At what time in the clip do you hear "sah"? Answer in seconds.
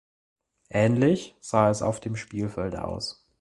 1.41-1.69